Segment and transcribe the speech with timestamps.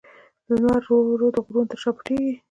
[0.51, 2.33] لمر ورو ورو د غرونو تر شا پټېږي.